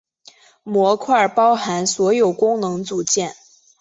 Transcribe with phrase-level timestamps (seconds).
[0.63, 3.35] 模块包含所有功能组件。